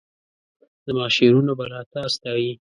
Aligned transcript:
زماشعرونه 0.85 1.53
به 1.57 1.65
لا 1.71 1.81
تا 1.91 2.01
ستایي 2.13 2.51